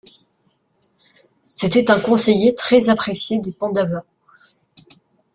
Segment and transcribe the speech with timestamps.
[1.45, 4.03] C'était un conseiller très apprécié des Pandavas.